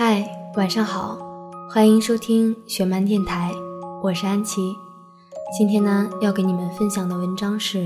[0.00, 1.18] 嗨，晚上好，
[1.68, 3.50] 欢迎收听雪漫电台，
[4.00, 4.72] 我是安琪。
[5.58, 7.80] 今天呢，要给你们分享的文章是：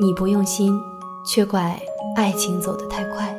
[0.00, 0.78] 你不用心，
[1.26, 1.82] 却怪
[2.14, 3.36] 爱情走得太快。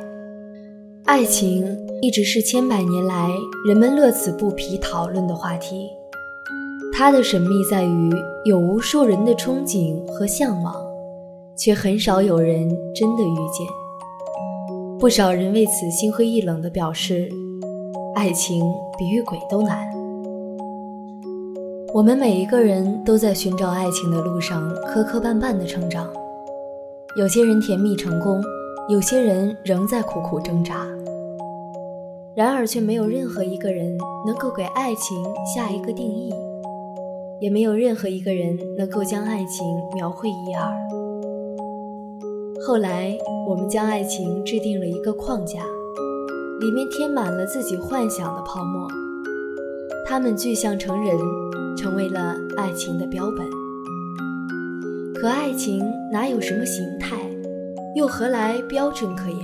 [1.06, 1.64] 爱情
[2.02, 3.30] 一直是千百年来
[3.66, 5.88] 人们乐此不疲讨论的话题。
[6.92, 8.12] 它的神秘在于，
[8.44, 10.74] 有无数人的憧憬和向往，
[11.56, 13.66] 却很少有人真的遇见。
[14.98, 17.32] 不少人为此心灰意冷地表示。
[18.18, 19.88] 爱情比遇鬼都难。
[21.94, 26.04] 我们每一个人都在寻找爱情的路上磕磕绊绊的成长，
[27.16, 28.42] 有些人甜蜜成功，
[28.88, 30.84] 有些人仍在苦苦挣扎。
[32.34, 36.34] 然而，却没有任何一个人能够给爱情下一个定义，
[37.38, 39.64] 也没有任何一个人能够将爱情
[39.94, 40.74] 描绘一二。
[42.66, 43.16] 后来，
[43.48, 45.60] 我们将爱情制定了一个框架。
[46.60, 48.88] 里面填满了自己幻想的泡沫，
[50.04, 51.16] 他们具象成人，
[51.76, 53.46] 成为了爱情的标本。
[55.14, 57.16] 可爱情哪有什么形态，
[57.94, 59.38] 又何来标准可言？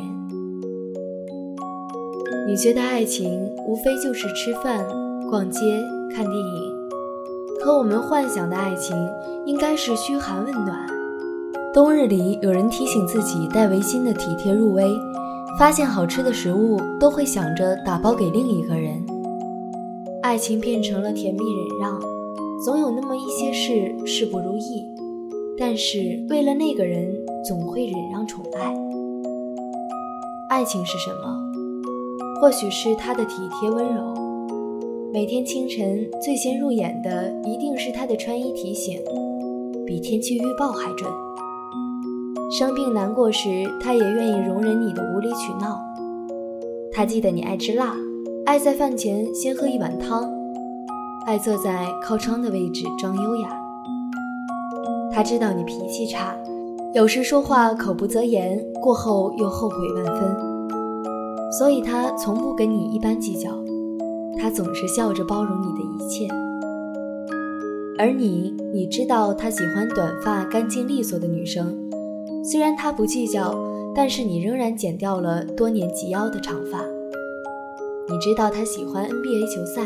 [2.49, 4.85] 你觉得爱情无非就是吃饭、
[5.31, 5.81] 逛街、
[6.13, 6.73] 看电影，
[7.63, 8.97] 可我们幻想的爱情
[9.47, 10.85] 应该是嘘寒问暖。
[11.73, 14.85] 冬日里有人提醒自己戴围巾的体贴入微。
[15.57, 19.01] 发现好吃的食物都会想着打包给另一个人，
[20.21, 22.01] 爱情变成了甜蜜忍让，
[22.65, 24.85] 总有那么一些事事不如意，
[25.57, 28.75] 但是为了那个人总会忍让宠爱。
[30.51, 31.39] 爱情是什么？
[32.41, 34.13] 或许是他的体贴温柔，
[35.13, 39.01] 每天清晨最先入眼的一定是他的穿衣提醒，
[39.87, 41.09] 比天气预报还准。
[42.51, 43.49] 生病难过时，
[43.81, 45.81] 他也愿意容忍你的无理取闹。
[46.93, 47.97] 他记得你爱吃辣，
[48.47, 50.31] 爱在饭前先喝一碗汤，
[51.27, 53.49] 爱坐在靠窗的位置装优雅。
[55.13, 56.37] 他知道你脾气差，
[56.95, 60.37] 有时说话口不择言，过后又后悔万分，
[61.59, 63.51] 所以他从不跟你一般计较。
[64.39, 66.29] 他总是笑着包容你的一切。
[67.99, 71.77] 而你，你知道他喜欢短发、干净利索的女生。
[72.47, 73.55] 虽然他不计较，
[73.95, 76.85] 但是你仍然剪掉了多年及腰的长发。
[78.07, 79.83] 你知道他喜欢 NBA 球赛，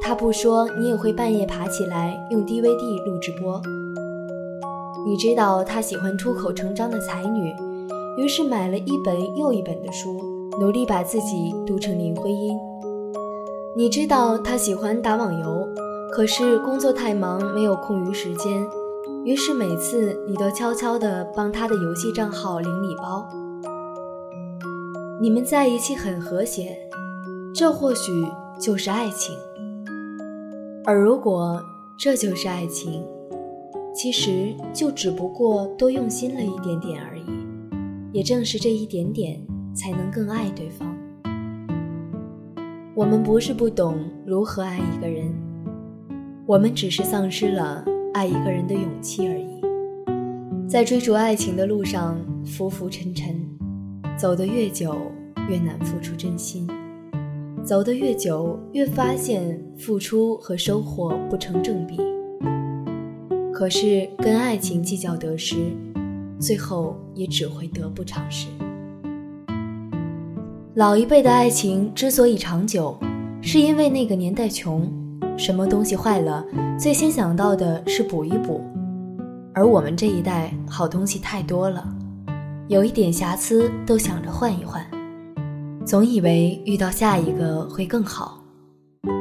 [0.00, 3.60] 他不说，你也会半夜爬起来用 DVD 录直播。
[5.04, 7.52] 你知道他喜欢出口成章的才女，
[8.18, 10.16] 于是买了一本又一本的书，
[10.60, 12.56] 努力把自己读成林徽因。
[13.76, 15.68] 你知道他喜欢打网游，
[16.12, 18.64] 可是工作太忙，没有空余时间。
[19.24, 23.26] 于是每次你都悄悄地帮他的游戏账号领礼包。
[25.18, 26.76] 你们在一起很和谐，
[27.54, 28.12] 这或许
[28.60, 29.34] 就是爱情。
[30.84, 31.58] 而如果
[31.96, 33.02] 这就是爱情，
[33.94, 37.24] 其实就只不过多用心了一点点而已。
[38.12, 39.40] 也正是这一点点，
[39.74, 40.94] 才能更爱对方。
[42.94, 45.34] 我们不是不懂如何爱一个人，
[46.44, 47.82] 我们只是丧失了。
[48.14, 49.60] 爱一个人的勇气而已，
[50.68, 52.16] 在追逐爱情的路上
[52.46, 53.44] 浮浮沉沉，
[54.16, 54.96] 走得越久
[55.48, 56.64] 越难付出真心，
[57.64, 61.98] 走得越久越发现付出和收获不成正比。
[63.52, 65.56] 可是跟爱情计较得失，
[66.38, 68.46] 最后也只会得不偿失。
[70.74, 72.96] 老一辈的爱情之所以长久，
[73.42, 75.03] 是因为那个年代穷。
[75.36, 76.44] 什么东西坏了，
[76.78, 78.60] 最先想到的是补一补，
[79.52, 81.86] 而我们这一代好东西太多了，
[82.68, 84.84] 有一点瑕疵都想着换一换，
[85.84, 88.42] 总以为遇到下一个会更好，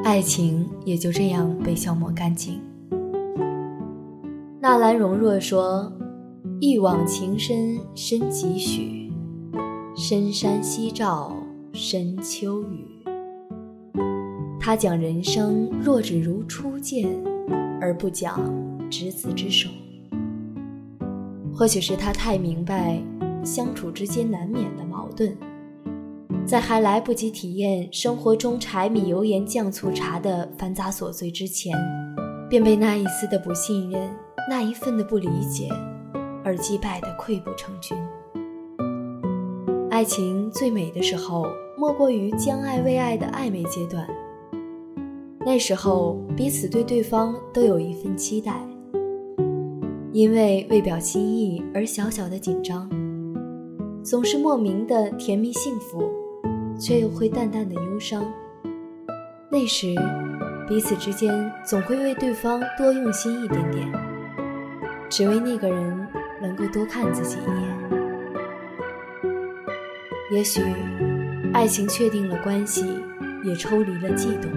[0.04, 2.62] 爱情也就这样被消磨干净。
[4.62, 5.92] 纳兰容若说
[6.62, 9.12] ：“一往情深深几许，
[9.94, 11.36] 深山夕照
[11.74, 12.88] 深秋雨。”
[14.66, 17.06] 他讲人生若只如初见，
[17.82, 18.40] 而不讲
[18.90, 19.70] 执子之手。
[21.54, 22.98] 或许是他太明白
[23.44, 25.36] 相处之间难免的矛盾，
[26.46, 31.78] 在还来不及体验生活中柴米油盐酱醋茶的繁杂琐碎之前，
[32.50, 34.10] 便被那一丝的不信任、
[34.50, 35.68] 那一份的不理解
[36.42, 37.98] 而击败的溃不成军。
[39.92, 44.08] 爱情最美的时候，莫过于将爱为爱的暧昧阶段。
[45.46, 48.54] 那时候，彼此对对方都有一份期待，
[50.12, 52.90] 因为为表心意而小小的紧张，
[54.02, 56.10] 总是莫名的甜蜜幸福，
[56.80, 58.26] 却又会淡淡的忧伤，
[59.52, 59.94] 那时，
[60.68, 63.92] 彼此之间总会为对方多用心一点点，
[65.10, 66.08] 只为那个人
[66.42, 67.84] 能够多看自己一眼。
[70.32, 70.62] 也许，
[71.54, 72.86] 爱情确定了关系，
[73.44, 74.50] 也抽离了悸动，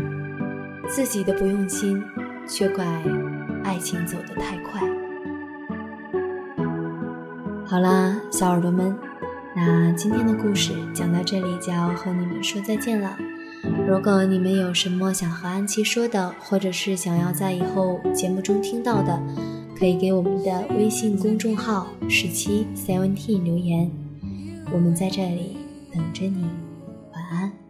[0.89, 2.03] 自己的不用心，
[2.49, 2.85] 却怪
[3.65, 4.81] 爱情走得太快。
[7.67, 8.97] 好啦，小耳朵们，
[9.55, 13.17] 那今天的故事讲到这里就要和你们说再见了。
[13.89, 19.21] 如果你们有什么想和安琪说的，或者是想要在以后节目中听到的，
[19.77, 23.91] 可以给我们的微信公众号十七 seventeen 留言，
[24.73, 25.57] 我们在这里
[25.93, 26.45] 等着你。
[27.13, 27.66] 晚安。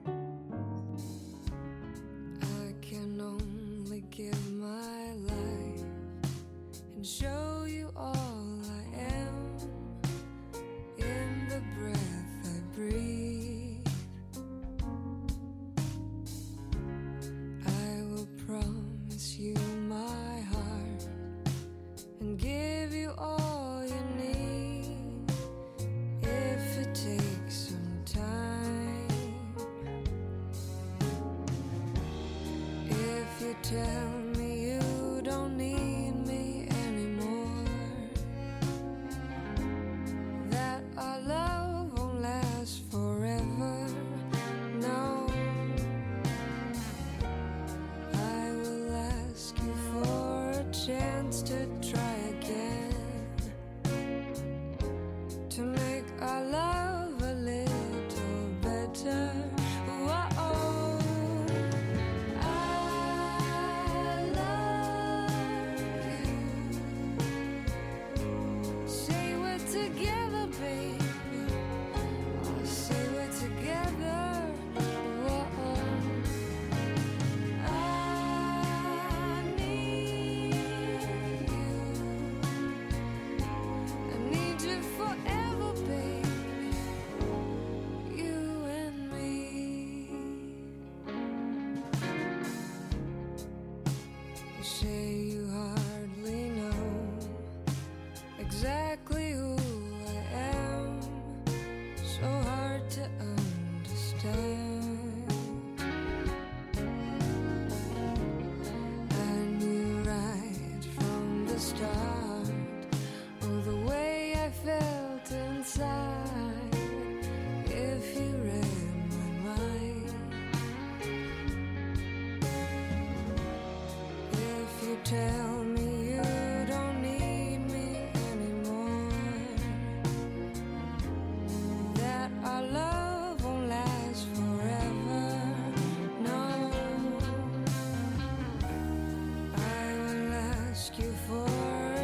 [98.92, 99.55] exactly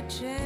[0.03, 0.42] a chance.